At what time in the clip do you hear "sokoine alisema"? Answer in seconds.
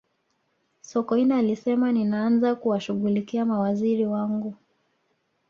0.81-1.91